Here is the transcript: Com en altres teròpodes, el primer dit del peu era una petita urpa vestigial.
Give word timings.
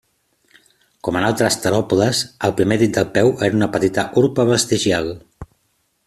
Com 1.07 1.17
en 1.19 1.25
altres 1.27 1.57
teròpodes, 1.65 2.21
el 2.49 2.55
primer 2.61 2.79
dit 2.85 2.97
del 2.97 3.07
peu 3.17 3.31
era 3.49 3.59
una 3.61 3.69
petita 3.79 4.07
urpa 4.23 4.47
vestigial. 4.55 5.13